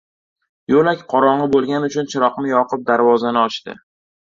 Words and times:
Yo‘lak 0.71 1.03
qorongi 1.13 1.51
bo‘lgani 1.57 1.91
uchun 1.91 2.11
chiroqni 2.15 2.51
yoqib, 2.55 2.85
darvozani 2.91 3.45
ochdi 3.47 3.79